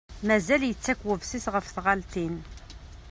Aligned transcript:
Mazal 0.27 0.61
yekkat 0.67 1.01
websis 1.09 1.45
ɣef 1.53 1.65
tɣaltin. 1.75 2.35